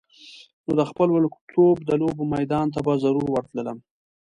[0.65, 3.77] نو د خپل وړکتوب د لوبو میدان ته به ضرور ورتللم.